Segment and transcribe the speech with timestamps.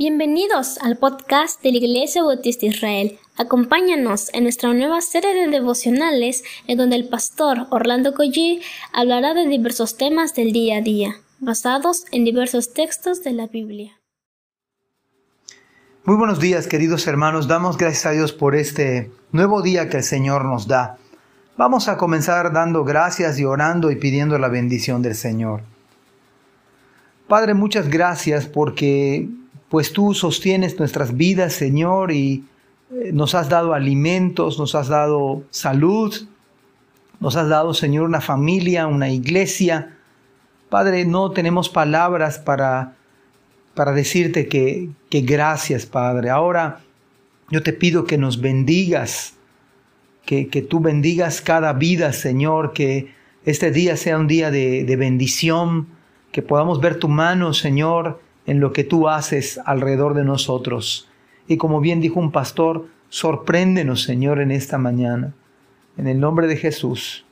[0.00, 3.18] Bienvenidos al podcast de la Iglesia Bautista Israel.
[3.36, 8.60] Acompáñanos en nuestra nueva serie de devocionales en donde el pastor Orlando Collie
[8.92, 13.98] hablará de diversos temas del día a día, basados en diversos textos de la Biblia.
[16.04, 20.04] Muy buenos días queridos hermanos, damos gracias a Dios por este nuevo día que el
[20.04, 20.96] Señor nos da.
[21.56, 25.62] Vamos a comenzar dando gracias y orando y pidiendo la bendición del Señor.
[27.26, 29.28] Padre, muchas gracias porque
[29.68, 32.44] pues tú sostienes nuestras vidas, Señor, y
[32.90, 36.14] eh, nos has dado alimentos, nos has dado salud,
[37.20, 39.96] nos has dado, Señor, una familia, una iglesia.
[40.70, 42.94] Padre, no tenemos palabras para,
[43.74, 46.30] para decirte que, que gracias, Padre.
[46.30, 46.80] Ahora
[47.50, 49.34] yo te pido que nos bendigas,
[50.24, 53.12] que, que tú bendigas cada vida, Señor, que
[53.44, 55.88] este día sea un día de, de bendición,
[56.32, 61.06] que podamos ver tu mano, Señor, en lo que tú haces alrededor de nosotros.
[61.46, 65.34] Y como bien dijo un pastor, sorpréndenos, Señor, en esta mañana.
[65.98, 67.26] En el nombre de Jesús.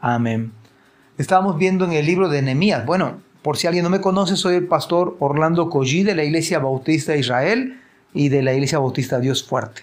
[0.00, 0.52] Amén.
[1.18, 2.86] Estábamos viendo en el libro de Nehemías.
[2.86, 6.60] Bueno, por si alguien no me conoce, soy el pastor Orlando Collí de la Iglesia
[6.60, 7.80] Bautista de Israel
[8.14, 9.82] y de la Iglesia Bautista Dios Fuerte.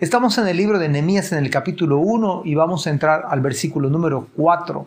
[0.00, 3.42] Estamos en el libro de Nehemías en el capítulo 1 y vamos a entrar al
[3.42, 4.86] versículo número 4.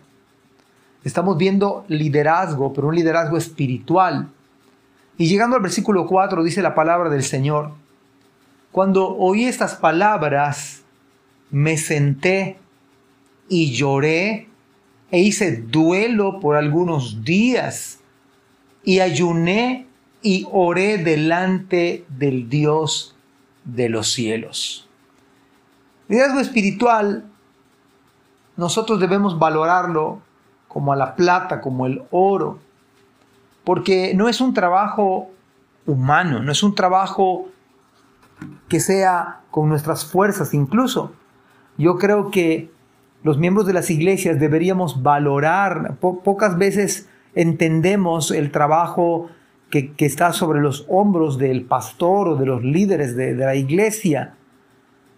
[1.04, 4.30] Estamos viendo liderazgo, pero un liderazgo espiritual.
[5.22, 7.74] Y llegando al versículo 4 dice la palabra del Señor,
[8.72, 10.82] cuando oí estas palabras,
[11.52, 12.58] me senté
[13.48, 14.50] y lloré
[15.12, 18.00] e hice duelo por algunos días
[18.84, 19.86] y ayuné
[20.24, 23.16] y oré delante del Dios
[23.64, 24.90] de los cielos.
[26.08, 27.30] Liderazgo espiritual,
[28.58, 30.24] nosotros debemos valorarlo
[30.68, 32.71] como a la plata, como el oro
[33.64, 35.30] porque no es un trabajo
[35.86, 37.48] humano, no es un trabajo
[38.68, 41.14] que sea con nuestras fuerzas incluso.
[41.78, 42.72] Yo creo que
[43.24, 49.30] los miembros de las iglesias deberíamos valorar, pocas veces entendemos el trabajo
[49.70, 54.36] que, está sobre los hombros del pastor o de los líderes de, la iglesia.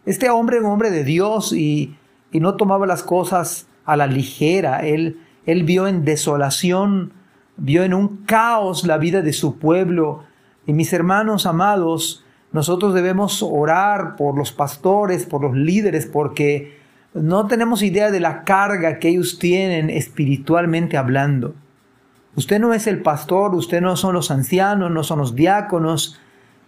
[0.05, 1.97] Este hombre era un hombre de Dios y,
[2.31, 4.85] y, no tomaba las cosas a la ligera.
[4.85, 7.13] Él, él vio en desolación
[7.57, 10.23] vio en un caos la vida de su pueblo.
[10.65, 16.77] Y mis hermanos amados, nosotros debemos orar por los pastores, por los líderes, porque
[17.13, 21.55] no tenemos idea de la carga que ellos tienen espiritualmente hablando.
[22.35, 26.19] Usted no es el pastor, usted no son los ancianos, no son los diáconos,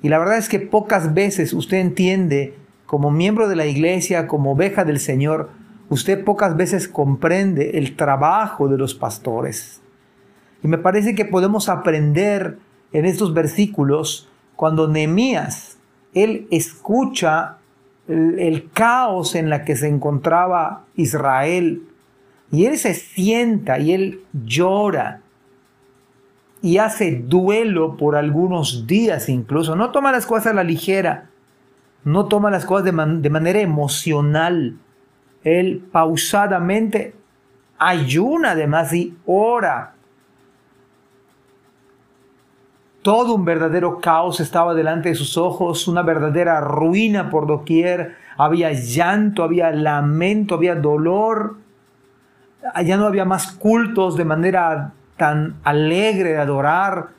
[0.04, 4.52] y la verdad es que pocas veces usted entiende, como miembro de la iglesia, como
[4.52, 5.50] oveja del Señor,
[5.90, 9.82] usted pocas veces comprende el trabajo de los pastores.
[10.66, 12.58] Y me parece que podemos aprender
[12.92, 15.78] en estos versículos cuando Nehemías,
[16.16, 17.58] él escucha
[18.08, 21.84] el, caos en la que se encontraba Israel
[22.52, 25.22] y él se sienta y él llora
[26.64, 29.76] y hace duelo por algunos días incluso.
[29.76, 31.30] No toma las cosas a la ligera,
[32.04, 34.78] no toma las cosas de, de manera emocional.
[35.44, 37.14] Él pausadamente
[37.78, 39.95] ayuna además y ora
[43.06, 48.16] Todo un verdadero caos estaba delante de sus ojos, una verdadera ruina por doquier.
[48.36, 51.56] Había llanto, había lamento, había dolor.
[52.74, 57.10] Allá no había más cultos de manera tan alegre de adorar,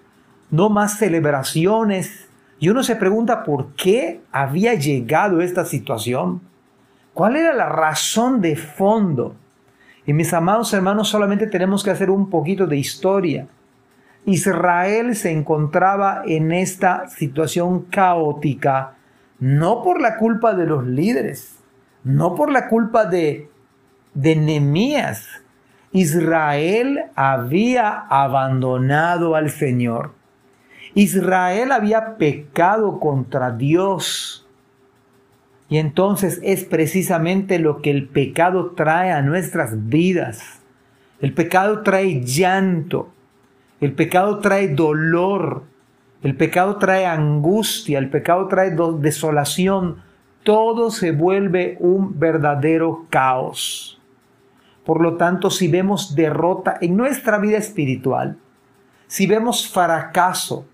[0.51, 2.29] no más celebraciones.
[2.59, 6.41] Y uno se pregunta por qué había llegado esta situación.
[7.15, 9.37] ¿Cuál era la razón de fondo?
[10.05, 13.47] Y mis amados hermanos, solamente tenemos que hacer un poquito de historia.
[14.27, 18.97] Israel se encontraba en esta situación caótica
[19.39, 21.59] no por la culpa de los líderes,
[22.05, 23.49] no por la culpa de,
[24.15, 25.29] de Nemías.
[25.93, 30.13] Israel había abandonado al Señor.
[30.95, 34.47] Israel había pecado contra Dios.
[35.69, 40.61] Y entonces es precisamente lo que el pecado trae a nuestras vidas.
[41.21, 43.11] El pecado trae llanto,
[43.81, 45.65] el pecado trae dolor,
[46.23, 50.03] el pecado trae angustia, el pecado trae desolación.
[50.45, 54.01] Todo se vuelve un verdadero caos.
[54.85, 58.39] Por lo tanto, si vemos derrota en nuestra vida espiritual,
[59.09, 60.67] si vemos fracaso,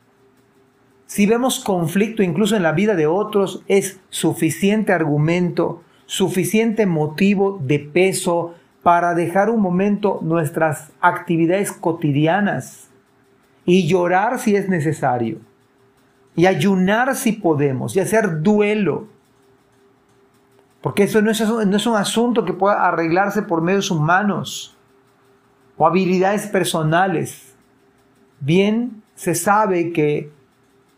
[1.06, 7.80] si vemos conflicto incluso en la vida de otros, es suficiente argumento, suficiente motivo de
[7.80, 12.91] peso para dejar un momento nuestras actividades cotidianas
[13.64, 15.38] y llorar si es necesario.
[16.34, 19.06] y ayunar si podemos y hacer duelo.
[20.80, 24.76] Porque eso no es, no es un asunto que pueda arreglarse por medios humanos
[25.76, 27.54] o habilidades personales.
[28.40, 30.30] Bien se sabe que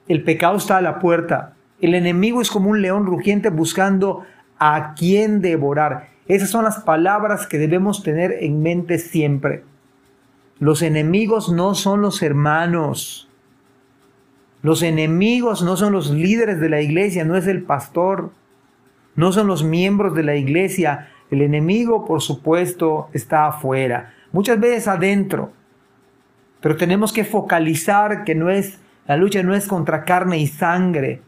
[0.06, 1.55] el pecado está a la puerta.
[1.81, 4.25] El enemigo es como un león rugiente buscando
[4.58, 6.11] a quien devorar.
[6.26, 9.64] Esas son las palabras que debemos tener en mente siempre.
[10.59, 13.29] Los enemigos no son los hermanos.
[14.62, 18.31] Los enemigos no son los líderes de la iglesia, no es el pastor,
[19.15, 21.11] no son los miembros de la iglesia.
[21.31, 25.53] El enemigo, por supuesto, está afuera, muchas veces adentro.
[26.61, 31.21] Pero tenemos que focalizar que no es la lucha no es contra carne y sangre,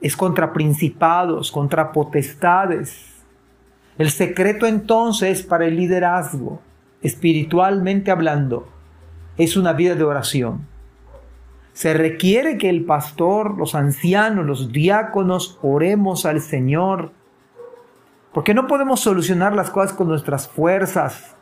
[0.00, 3.24] es contra principados, contra potestades.
[3.98, 6.60] El secreto entonces para el liderazgo,
[7.02, 8.68] espiritualmente hablando,
[9.36, 10.66] es una vida de oración.
[11.72, 17.12] Se requiere que el pastor, los ancianos, los diáconos oremos al Señor,
[18.32, 21.36] porque no podemos solucionar las cosas con nuestras fuerzas,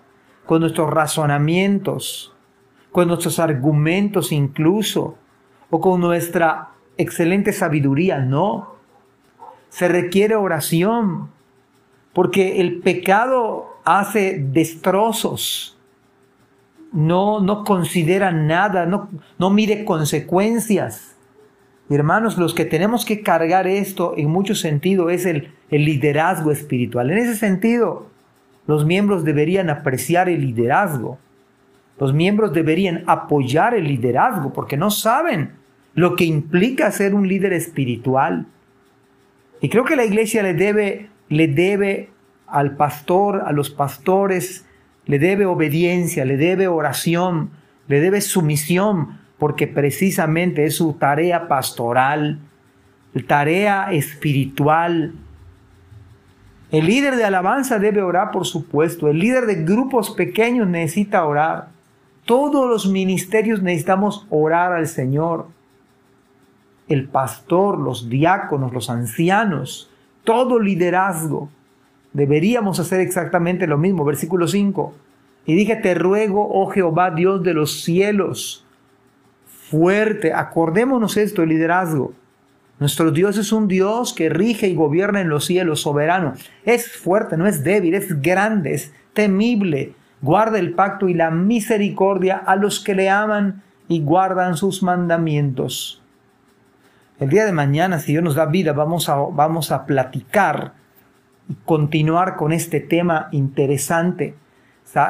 [0.46, 2.34] con nuestros razonamientos,
[2.92, 5.16] con nuestros argumentos incluso,
[5.70, 8.74] o con nuestra excelente sabiduría, no.
[9.68, 11.30] Se requiere oración,
[12.12, 15.78] porque el pecado hace destrozos,
[16.92, 19.08] no, no considera nada, no,
[19.38, 21.16] no mide consecuencias.
[21.90, 27.10] Hermanos, los que tenemos que cargar esto en mucho sentido es el, el liderazgo espiritual.
[27.10, 28.08] En ese sentido,
[28.66, 31.18] los miembros deberían apreciar el liderazgo.
[31.98, 35.52] Los miembros deberían apoyar el liderazgo porque no saben
[35.94, 38.46] lo que implica ser un líder espiritual.
[39.62, 42.10] Y creo que la iglesia le debe, le debe
[42.50, 44.66] al pastor, a los pastores,
[45.06, 47.50] le debe obediencia, le debe oración,
[47.86, 52.40] le debe sumisión, porque precisamente es su tarea pastoral,
[53.26, 55.14] tarea espiritual.
[56.70, 59.08] El líder de alabanza debe orar, por supuesto.
[59.08, 61.68] El líder de grupos pequeños necesita orar.
[62.24, 65.46] Todos los ministerios necesitamos orar al Señor.
[66.88, 69.90] El pastor, los diáconos, los ancianos,
[70.24, 71.48] todo liderazgo.
[72.12, 74.04] Deberíamos hacer exactamente lo mismo.
[74.04, 74.94] Versículo 5.
[75.46, 78.66] Y dije, te ruego, oh Jehová, Dios de los cielos,
[79.46, 80.32] fuerte.
[80.32, 82.12] Acordémonos esto, el liderazgo.
[82.78, 86.34] Nuestro Dios es un Dios que rige y gobierna en los cielos, soberano.
[86.64, 92.36] Es fuerte, no es débil, es grande, es temible, guarda el pacto y la misericordia
[92.36, 96.02] a los que le aman y guardan sus mandamientos.
[97.18, 100.74] El día de mañana, si Dios nos da vida, vamos a, vamos a platicar
[101.64, 104.34] continuar con este tema interesante.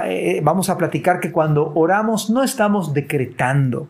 [0.05, 3.88] Eh, vamos a platicar que cuando oramos no estamos decretando,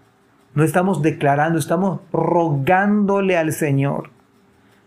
[0.54, 4.10] no estamos declarando, estamos rogándole al Señor.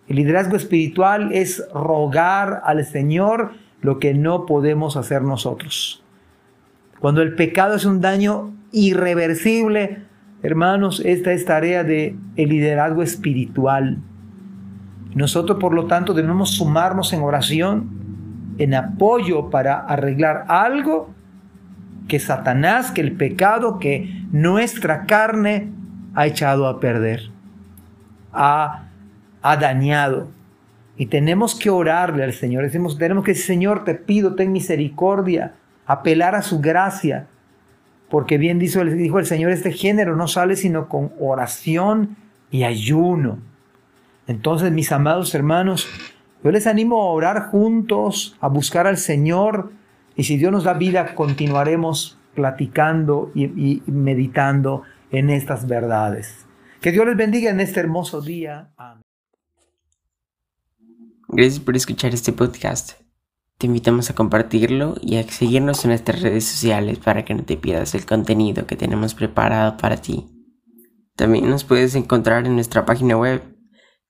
[0.07, 6.03] El liderazgo espiritual es rogar al Señor lo que no podemos hacer nosotros.
[6.99, 10.03] Cuando el pecado es un daño irreversible,
[10.43, 13.97] hermanos, esta es tarea de el liderazgo espiritual.
[15.13, 17.89] Nosotros, por lo tanto, debemos sumarnos en oración,
[18.57, 21.09] en apoyo para arreglar algo
[22.07, 25.71] que Satanás, que el pecado, que nuestra carne
[26.13, 27.29] ha echado a perder,
[28.33, 28.83] ha,
[29.41, 30.30] ha dañado.
[30.97, 32.63] Y tenemos que orarle al Señor.
[32.63, 37.27] Decimos, tenemos que, Señor, te pido, ten misericordia apelar a su gracia,
[38.09, 38.81] porque bien dijo
[39.19, 42.18] el Señor, este género no sale sino con oración
[42.49, 43.39] y ayuno.
[44.31, 45.90] Entonces, mis amados hermanos,
[46.42, 49.73] yo les animo a orar juntos, a buscar al Señor,
[50.16, 56.45] y si Dios nos da vida, continuaremos platicando y, meditando en estas verdades.
[56.80, 58.71] Que Dios les bendiga en este hermoso día.
[58.78, 59.02] Amén.
[61.28, 62.94] Gracias por escuchar este podcast.
[63.57, 67.57] Te invitamos a compartirlo y a seguirnos en nuestras redes sociales para que no te
[67.57, 70.26] pierdas el contenido que tenemos preparado para ti.
[71.18, 73.50] También nos puedes encontrar en nuestra página web